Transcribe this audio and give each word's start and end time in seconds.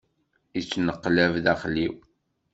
yettneqlab 0.55 1.33
daxxel-iw. 1.45 1.95